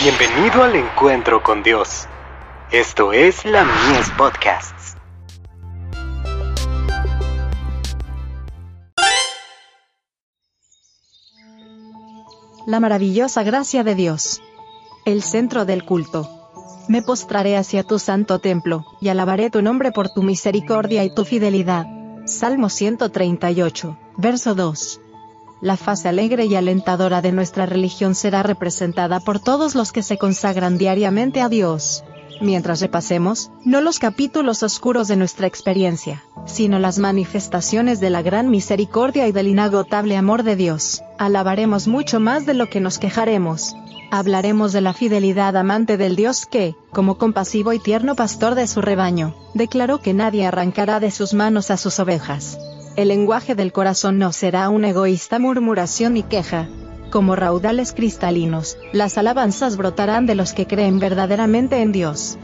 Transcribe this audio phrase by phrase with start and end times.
[0.00, 2.06] Bienvenido al encuentro con Dios.
[2.70, 4.96] Esto es la Mies Podcasts.
[12.64, 14.40] La maravillosa gracia de Dios.
[15.04, 16.30] El centro del culto.
[16.86, 21.24] Me postraré hacia tu santo templo, y alabaré tu nombre por tu misericordia y tu
[21.24, 21.86] fidelidad.
[22.24, 25.00] Salmo 138, verso 2.
[25.60, 30.16] La fase alegre y alentadora de nuestra religión será representada por todos los que se
[30.16, 32.04] consagran diariamente a Dios.
[32.40, 38.50] Mientras repasemos, no los capítulos oscuros de nuestra experiencia, sino las manifestaciones de la gran
[38.50, 43.74] misericordia y del inagotable amor de Dios, alabaremos mucho más de lo que nos quejaremos.
[44.12, 48.80] Hablaremos de la fidelidad amante del Dios que, como compasivo y tierno pastor de su
[48.80, 52.56] rebaño, declaró que nadie arrancará de sus manos a sus ovejas.
[52.98, 56.68] El lenguaje del corazón no será una egoísta murmuración y queja.
[57.12, 62.38] Como raudales cristalinos, las alabanzas brotarán de los que creen verdaderamente en Dios.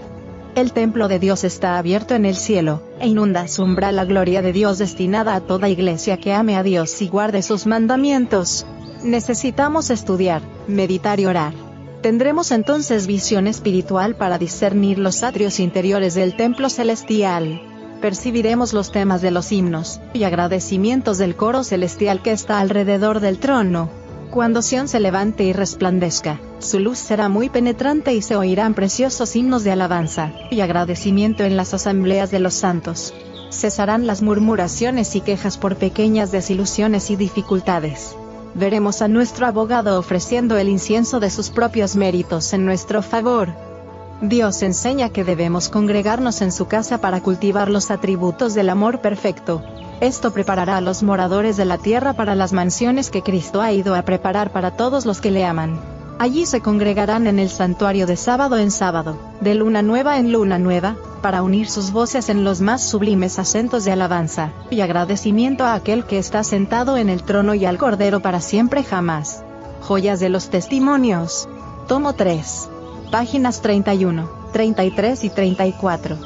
[0.54, 4.42] El templo de Dios está abierto en el cielo, e inunda su umbral la gloria
[4.42, 8.64] de Dios destinada a toda iglesia que ame a Dios y guarde sus mandamientos.
[9.02, 11.52] Necesitamos estudiar, meditar y orar.
[12.00, 17.73] Tendremos entonces visión espiritual para discernir los atrios interiores del templo celestial
[18.04, 23.38] percibiremos los temas de los himnos y agradecimientos del coro celestial que está alrededor del
[23.38, 23.88] trono.
[24.30, 29.34] Cuando Sión se levante y resplandezca, su luz será muy penetrante y se oirán preciosos
[29.34, 33.14] himnos de alabanza y agradecimiento en las asambleas de los santos.
[33.50, 38.14] Cesarán las murmuraciones y quejas por pequeñas desilusiones y dificultades.
[38.54, 43.73] Veremos a nuestro abogado ofreciendo el incienso de sus propios méritos en nuestro favor
[44.20, 49.62] Dios enseña que debemos congregarnos en su casa para cultivar los atributos del amor perfecto.
[50.00, 53.94] Esto preparará a los moradores de la tierra para las mansiones que Cristo ha ido
[53.94, 55.80] a preparar para todos los que le aman.
[56.18, 60.58] Allí se congregarán en el santuario de sábado en sábado, de luna nueva en luna
[60.58, 65.74] nueva, para unir sus voces en los más sublimes acentos de alabanza y agradecimiento a
[65.74, 69.42] aquel que está sentado en el trono y al Cordero para siempre jamás.
[69.80, 71.48] Joyas de los Testimonios.
[71.88, 72.70] Tomo 3
[73.10, 76.18] páginas 31, 33 y 34.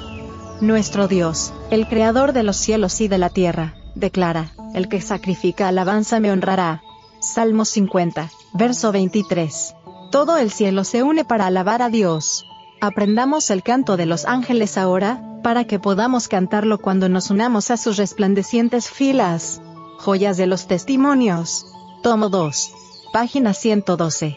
[0.61, 5.69] Nuestro Dios, el Creador de los cielos y de la tierra, declara, el que sacrifica
[5.69, 6.83] alabanza me honrará.
[7.21, 9.75] Salmo 50, verso 23.
[10.11, 12.44] Todo el cielo se une para alabar a Dios.
[12.81, 17.77] Aprendamos el canto de los ángeles ahora, para que podamos cantarlo cuando nos unamos a
[17.77, 19.60] sus resplandecientes filas.
[19.99, 21.66] Joyas de los Testimonios.
[22.03, 22.72] Tomo 2.
[23.12, 24.37] Página 112.